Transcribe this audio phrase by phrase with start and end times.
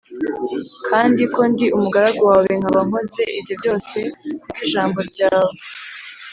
[0.89, 3.97] kandi ko ndi umugaragu wawe nkaba nkoze ibyo byose
[4.43, 5.55] ku bw’ijambo ryawe